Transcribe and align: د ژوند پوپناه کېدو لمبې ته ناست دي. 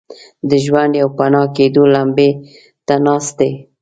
د 0.49 0.51
ژوند 0.65 0.93
پوپناه 1.01 1.47
کېدو 1.55 1.83
لمبې 1.93 2.29
ته 2.87 2.95
ناست 3.05 3.33
دي. 3.39 3.51